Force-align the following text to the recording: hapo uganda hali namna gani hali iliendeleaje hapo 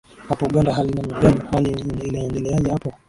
hapo 0.29 0.45
uganda 0.45 0.73
hali 0.73 0.93
namna 0.93 1.19
gani 1.19 1.39
hali 1.51 1.69
iliendeleaje 1.71 2.69
hapo 2.71 2.93